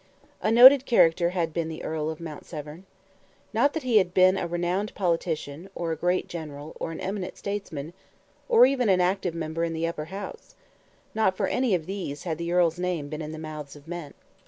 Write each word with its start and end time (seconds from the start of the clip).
A 0.41 0.49
noted 0.51 0.87
character 0.87 1.29
had 1.29 1.53
been 1.53 1.67
the 1.69 1.83
Earl 1.83 2.09
of 2.09 2.19
Mount 2.19 2.43
Severn. 2.47 2.85
Not 3.53 3.73
that 3.73 3.83
he 3.83 3.97
had 3.99 4.15
been 4.15 4.35
a 4.35 4.47
renowned 4.47 4.95
politician, 4.95 5.69
or 5.75 5.91
a 5.91 5.95
great 5.95 6.27
general, 6.27 6.75
or 6.79 6.91
an 6.91 6.99
eminent 6.99 7.37
statesman, 7.37 7.93
or 8.49 8.65
even 8.65 8.89
an 8.89 8.99
active 8.99 9.35
member 9.35 9.63
in 9.63 9.73
the 9.73 9.85
Upper 9.85 10.05
House; 10.05 10.55
not 11.13 11.37
for 11.37 11.45
any 11.45 11.75
of 11.75 11.85
these 11.85 12.23
had 12.23 12.39
the 12.39 12.51
earl's 12.51 12.79
name 12.79 13.09
been 13.09 13.21
in 13.21 13.31
the 13.31 13.37
mouths 13.37 13.75
of 13.75 13.87
men. 13.87 14.15